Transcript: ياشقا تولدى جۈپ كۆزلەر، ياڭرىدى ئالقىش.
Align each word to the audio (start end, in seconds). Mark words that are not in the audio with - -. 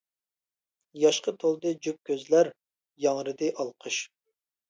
ياشقا 1.01 1.33
تولدى 1.43 1.73
جۈپ 1.87 1.99
كۆزلەر، 2.11 2.51
ياڭرىدى 3.05 3.53
ئالقىش. 3.59 4.01